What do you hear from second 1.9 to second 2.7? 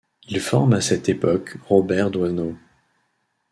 Doisneau.